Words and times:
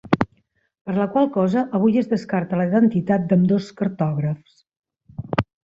Per 0.87 0.95
la 0.99 1.05
qual 1.15 1.29
cosa 1.35 1.63
avui 1.81 2.01
es 2.03 2.09
descarta 2.15 2.61
la 2.63 2.67
identitat 2.71 3.29
d’ambdós 3.29 3.71
cartògrafs. 3.83 4.59